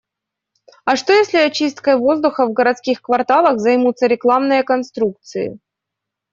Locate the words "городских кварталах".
2.53-3.59